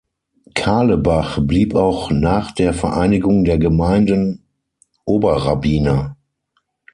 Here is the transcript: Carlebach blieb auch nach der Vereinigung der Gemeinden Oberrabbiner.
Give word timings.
Carlebach 0.55 1.37
blieb 1.45 1.75
auch 1.75 2.09
nach 2.09 2.49
der 2.53 2.73
Vereinigung 2.73 3.43
der 3.43 3.59
Gemeinden 3.59 4.41
Oberrabbiner. 5.05 6.17